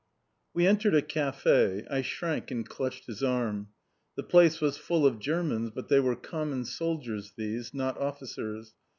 [0.55, 1.85] We entered a café.
[1.87, 3.67] I shrank and clutched his arm.
[4.15, 8.73] The place was full of Germans, but they were common soldiers these, not Officers.